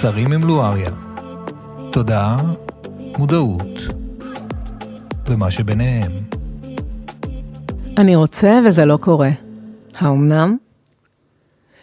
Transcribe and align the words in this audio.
צרים 0.00 0.32
עם 0.32 0.44
לואריה. 0.44 0.90
תודעה, 1.92 2.40
מודעות, 3.18 3.78
ומה 5.26 5.50
שביניהם. 5.50 6.12
אני 7.98 8.16
רוצה 8.16 8.60
וזה 8.66 8.84
לא 8.84 8.96
קורה. 8.96 9.30
האומנם? 9.98 10.56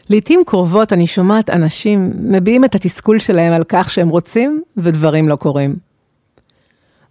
לעתים 0.09 0.43
קרובות 0.45 0.93
אני 0.93 1.07
שומעת 1.07 1.49
אנשים 1.49 2.11
מביעים 2.15 2.65
את 2.65 2.75
התסכול 2.75 3.19
שלהם 3.19 3.53
על 3.53 3.63
כך 3.63 3.91
שהם 3.91 4.09
רוצים 4.09 4.63
ודברים 4.77 5.29
לא 5.29 5.35
קורים. 5.35 5.75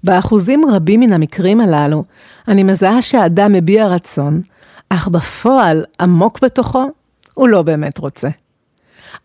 באחוזים 0.05 0.63
רבים 0.71 1.01
מן 1.01 1.13
המקרים 1.13 1.61
הללו, 1.61 2.05
אני 2.49 2.63
מזהה 2.63 3.03
שהאדם 3.03 3.53
מביע 3.53 3.87
רצון, 3.87 4.43
אך 4.89 5.09
בפועל, 5.09 5.85
עמוק 6.01 6.41
בתוכו, 6.43 6.91
הוא 7.35 7.49
לא 7.49 7.63
באמת 7.63 7.99
רוצה. 7.99 8.29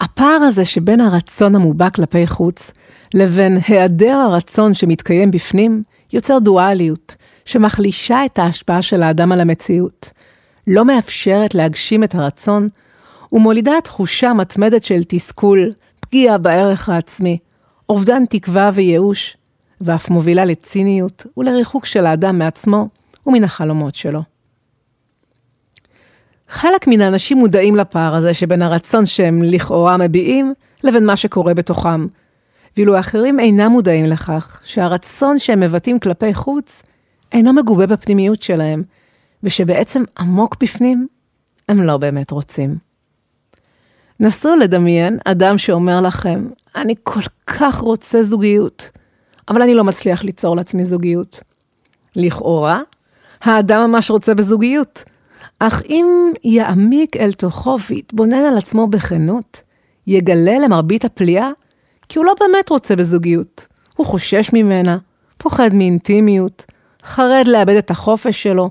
הפער 0.02 0.42
הזה 0.48 0.66
שבין 0.66 1.02
הרצון 1.02 1.56
המובע 1.56 1.90
כלפי 1.90 2.28
חוץ, 2.28 2.72
לבין 3.14 3.58
היעדר 3.68 4.16
הרצון 4.16 4.74
שמתקיים 4.74 5.32
בפנים, 5.32 5.84
יוצר 6.14 6.40
דואליות, 6.40 7.16
שמחלישה 7.46 8.26
את 8.26 8.40
ההשפעה 8.40 8.82
של 8.82 9.04
האדם 9.04 9.32
על 9.32 9.42
המציאות, 9.42 10.10
לא 10.68 10.86
מאפשרת 10.86 11.56
להגשים 11.56 12.04
את 12.04 12.16
הרצון, 12.16 12.68
ומולידה 13.32 13.72
תחושה 13.84 14.34
מתמדת 14.34 14.84
של 14.84 15.02
תסכול, 15.08 15.70
פגיעה 16.00 16.38
בערך 16.38 16.90
העצמי, 16.90 17.38
אובדן 17.90 18.26
תקווה 18.26 18.70
וייאוש, 18.74 19.38
ואף 19.82 20.10
מובילה 20.10 20.46
לציניות 20.46 21.26
ולריחוק 21.38 21.86
של 21.86 22.06
האדם 22.06 22.40
מעצמו 22.40 22.88
ומן 23.26 23.44
החלומות 23.44 23.96
שלו. 23.96 24.22
חלק 26.50 26.88
מן 26.88 27.02
האנשים 27.02 27.38
מודעים 27.38 27.76
לפער 27.76 28.16
הזה 28.16 28.34
שבין 28.34 28.62
הרצון 28.62 29.06
שהם 29.06 29.44
לכאורה 29.44 29.98
מביעים 29.98 30.54
לבין 30.84 31.06
מה 31.06 31.16
שקורה 31.16 31.54
בתוכם, 31.54 32.06
ואילו 32.78 33.00
אחרים 33.00 33.40
אינם 33.40 33.72
מודעים 33.72 34.06
לכך 34.06 34.60
שהרצון 34.64 35.40
שהם 35.40 35.60
מבטאים 35.60 36.00
כלפי 36.00 36.34
חוץ 36.34 36.84
אינו 37.32 37.54
מגובה 37.54 37.88
בפנימיות 37.88 38.42
שלהם, 38.42 38.84
ושבעצם 39.44 40.04
עמוק 40.20 40.56
בפנים 40.64 41.08
הם 41.70 41.82
לא 41.82 41.98
באמת 41.98 42.32
רוצים. 42.32 42.78
נסו 44.20 44.56
לדמיין 44.56 45.18
אדם 45.26 45.58
שאומר 45.58 46.02
לכם, 46.02 46.48
אני 46.76 46.96
כל 47.04 47.22
כך 47.48 47.76
רוצה 47.76 48.24
זוגיות, 48.24 48.90
אבל 49.50 49.62
אני 49.62 49.76
לא 49.76 49.84
מצליח 49.84 50.24
ליצור 50.24 50.56
לעצמי 50.56 50.86
זוגיות. 50.86 51.40
לכאורה, 52.16 52.82
האדם 53.42 53.92
ממש 53.92 54.12
רוצה 54.12 54.34
בזוגיות, 54.34 55.04
אך 55.60 55.82
אם 55.90 56.32
יעמיק 56.44 57.18
אל 57.18 57.32
תוכו 57.32 57.78
ויתבונן 57.90 58.46
על 58.52 58.58
עצמו 58.58 58.88
בכנות, 58.88 59.62
יגלה 60.08 60.60
למרבית 60.60 61.06
הפליאה 61.06 61.50
כי 62.10 62.20
הוא 62.20 62.26
לא 62.26 62.34
באמת 62.40 62.70
רוצה 62.70 62.96
בזוגיות. 62.96 63.68
הוא 63.96 64.08
חושש 64.08 64.50
ממנה, 64.54 64.98
פוחד 65.38 65.74
מאינטימיות, 65.74 66.66
חרד 67.04 67.46
לאבד 67.48 67.76
את 67.76 67.92
החופש 67.92 68.44
שלו, 68.44 68.70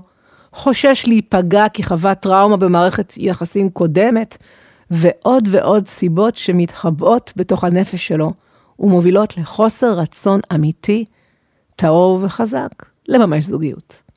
חושש 0.53 1.03
להיפגע 1.07 1.69
כי 1.69 1.83
חווה 1.83 2.15
טראומה 2.15 2.57
במערכת 2.57 3.13
יחסים 3.17 3.69
קודמת, 3.69 4.37
ועוד 4.91 5.47
ועוד 5.51 5.87
סיבות 5.87 6.35
שמתחבאות 6.35 7.33
בתוך 7.35 7.63
הנפש 7.63 8.07
שלו, 8.07 8.33
ומובילות 8.79 9.37
לחוסר 9.37 9.93
רצון 9.93 10.39
אמיתי, 10.53 11.05
טהור 11.75 12.19
וחזק, 12.21 12.71
לממש 13.07 13.45
זוגיות. 13.45 14.08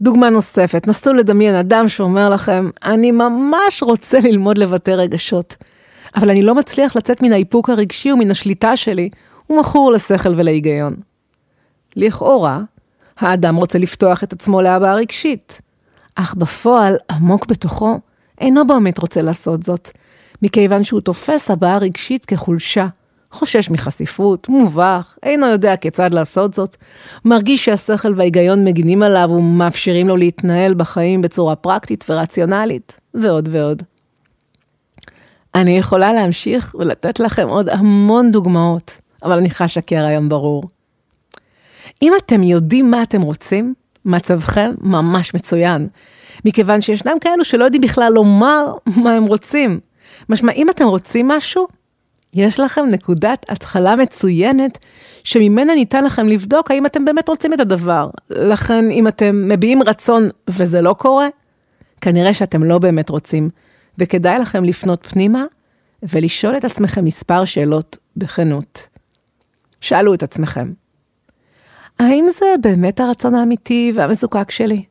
דוגמה 0.00 0.30
נוספת, 0.30 0.86
נסו 0.86 1.12
לדמיין 1.12 1.54
אדם 1.54 1.88
שאומר 1.88 2.30
לכם, 2.30 2.70
אני 2.84 3.10
ממש 3.10 3.82
רוצה 3.82 4.20
ללמוד 4.20 4.58
לבטא 4.58 4.90
רגשות, 4.90 5.56
אבל 6.16 6.30
אני 6.30 6.42
לא 6.42 6.54
מצליח 6.54 6.96
לצאת 6.96 7.22
מן 7.22 7.32
האיפוק 7.32 7.70
הרגשי 7.70 8.12
ומן 8.12 8.30
השליטה 8.30 8.76
שלי, 8.76 9.10
הוא 9.46 9.60
מכור 9.60 9.92
לשכל 9.92 10.34
ולהיגיון. 10.36 10.96
לכאורה, 11.96 12.60
האדם 13.18 13.56
רוצה 13.56 13.78
לפתוח 13.78 14.24
את 14.24 14.32
עצמו 14.32 14.62
להבעה 14.62 14.94
רגשית, 14.94 15.60
אך 16.14 16.34
בפועל, 16.34 16.96
עמוק 17.10 17.46
בתוכו, 17.46 18.00
אינו 18.40 18.66
באמת 18.66 18.98
רוצה 18.98 19.22
לעשות 19.22 19.62
זאת, 19.62 19.90
מכיוון 20.42 20.84
שהוא 20.84 21.00
תופס 21.00 21.50
הבעה 21.50 21.78
רגשית 21.78 22.24
כחולשה, 22.24 22.86
חושש 23.32 23.70
מחשיפות, 23.70 24.48
מובך, 24.48 25.18
אינו 25.22 25.46
יודע 25.46 25.76
כיצד 25.76 26.14
לעשות 26.14 26.54
זאת, 26.54 26.76
מרגיש 27.24 27.64
שהשכל 27.64 28.14
וההיגיון 28.16 28.64
מגינים 28.64 29.02
עליו 29.02 29.30
ומאפשרים 29.30 30.08
לו 30.08 30.16
להתנהל 30.16 30.74
בחיים 30.74 31.22
בצורה 31.22 31.56
פרקטית 31.56 32.04
ורציונלית, 32.08 33.00
ועוד 33.14 33.48
ועוד. 33.52 33.82
אני 35.54 35.78
יכולה 35.78 36.12
להמשיך 36.12 36.74
ולתת 36.78 37.20
לכם 37.20 37.48
עוד 37.48 37.68
המון 37.68 38.32
דוגמאות, 38.32 38.90
אבל 39.22 39.38
אני 39.38 39.50
חשה 39.50 39.80
כי 39.80 39.96
הרעיון 39.96 40.28
ברור. 40.28 40.64
אם 42.02 42.12
אתם 42.18 42.42
יודעים 42.42 42.90
מה 42.90 43.02
אתם 43.02 43.22
רוצים, 43.22 43.74
מצבכם 44.04 44.74
ממש 44.80 45.34
מצוין, 45.34 45.88
מכיוון 46.44 46.80
שישנם 46.80 47.16
כאלו 47.20 47.44
שלא 47.44 47.64
יודעים 47.64 47.82
בכלל 47.82 48.12
לומר 48.12 48.72
מה 48.86 49.12
הם 49.12 49.24
רוצים. 49.24 49.80
משמע, 50.28 50.52
אם 50.52 50.70
אתם 50.70 50.84
רוצים 50.84 51.28
משהו, 51.28 51.66
יש 52.36 52.60
לכם 52.60 52.86
נקודת 52.90 53.46
התחלה 53.48 53.96
מצוינת, 53.96 54.78
שממנה 55.24 55.74
ניתן 55.74 56.04
לכם 56.04 56.26
לבדוק 56.26 56.70
האם 56.70 56.86
אתם 56.86 57.04
באמת 57.04 57.28
רוצים 57.28 57.54
את 57.54 57.60
הדבר. 57.60 58.10
לכן, 58.30 58.90
אם 58.90 59.08
אתם 59.08 59.48
מביעים 59.48 59.82
רצון 59.82 60.28
וזה 60.50 60.80
לא 60.80 60.92
קורה, 60.92 61.28
כנראה 62.00 62.34
שאתם 62.34 62.64
לא 62.64 62.78
באמת 62.78 63.08
רוצים, 63.08 63.50
וכדאי 63.98 64.38
לכם 64.38 64.64
לפנות 64.64 65.06
פנימה 65.06 65.44
ולשאול 66.02 66.56
את 66.56 66.64
עצמכם 66.64 67.04
מספר 67.04 67.44
שאלות 67.44 67.98
בכנות. 68.16 68.88
שאלו 69.80 70.14
את 70.14 70.22
עצמכם, 70.22 70.72
האם 71.98 72.26
זה 72.38 72.46
באמת 72.60 73.00
הרצון 73.00 73.34
האמיתי 73.34 73.92
והמזוקק 73.94 74.50
שלי? 74.50 74.84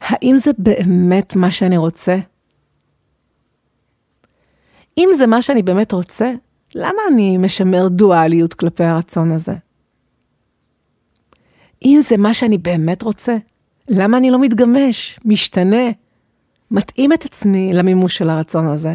האם 0.00 0.36
זה 0.36 0.50
באמת 0.58 1.36
מה 1.36 1.50
שאני 1.50 1.76
רוצה? 1.76 2.16
אם 4.98 5.08
זה 5.16 5.26
מה 5.26 5.42
שאני 5.42 5.62
באמת 5.62 5.92
רוצה, 5.92 6.32
למה 6.74 7.02
אני 7.12 7.38
משמר 7.38 7.88
דואליות 7.88 8.54
כלפי 8.54 8.84
הרצון 8.84 9.32
הזה? 9.32 9.54
אם 11.84 12.00
זה 12.08 12.16
מה 12.16 12.34
שאני 12.34 12.58
באמת 12.58 13.02
רוצה, 13.02 13.36
למה 13.88 14.18
אני 14.18 14.30
לא 14.30 14.40
מתגמש, 14.40 15.18
משתנה, 15.24 15.90
מתאים 16.70 17.12
את 17.12 17.24
עצמי 17.24 17.72
למימוש 17.72 18.18
של 18.18 18.30
הרצון 18.30 18.66
הזה? 18.66 18.94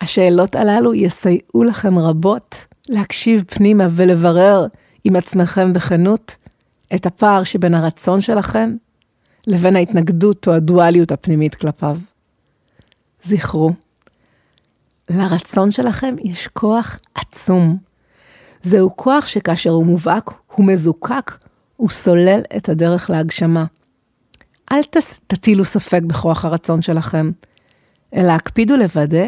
השאלות 0.00 0.54
הללו 0.54 0.94
יסייעו 0.94 1.64
לכם 1.64 1.98
רבות 1.98 2.66
להקשיב 2.88 3.44
פנימה 3.46 3.86
ולברר 3.90 4.66
עם 5.04 5.16
עצמכם 5.16 5.72
בכנות 5.72 6.36
את 6.94 7.06
הפער 7.06 7.42
שבין 7.42 7.74
הרצון 7.74 8.20
שלכם 8.20 8.76
לבין 9.46 9.76
ההתנגדות 9.76 10.48
או 10.48 10.52
הדואליות 10.52 11.12
הפנימית 11.12 11.54
כלפיו. 11.54 11.96
זכרו, 13.22 13.72
לרצון 15.10 15.70
שלכם 15.70 16.14
יש 16.24 16.48
כוח 16.48 16.98
עצום. 17.14 17.78
זהו 18.62 18.96
כוח 18.96 19.26
שכאשר 19.26 19.70
הוא 19.70 19.86
מובהק, 19.86 20.30
הוא 20.46 20.66
מזוקק, 20.66 21.38
הוא 21.76 21.90
סולל 21.90 22.40
את 22.56 22.68
הדרך 22.68 23.10
להגשמה. 23.10 23.64
אל 24.72 24.80
תטילו 25.26 25.64
ספק 25.64 26.00
בכוח 26.06 26.44
הרצון 26.44 26.82
שלכם, 26.82 27.30
אלא 28.14 28.32
הקפידו 28.32 28.76
לוודא 28.76 29.24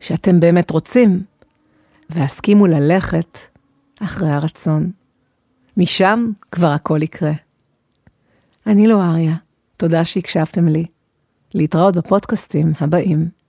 שאתם 0.00 0.40
באמת 0.40 0.70
רוצים, 0.70 1.22
והסכימו 2.10 2.66
ללכת 2.66 3.38
אחרי 4.00 4.30
הרצון. 4.30 4.90
משם 5.76 6.30
כבר 6.52 6.70
הכל 6.70 7.02
יקרה. 7.02 7.32
אני 8.66 8.86
לא 8.86 9.02
אריה, 9.02 9.34
תודה 9.76 10.04
שהקשבתם 10.04 10.68
לי. 10.68 10.86
להתראות 11.54 11.96
בפודקאסטים 11.96 12.72
הבאים. 12.80 13.43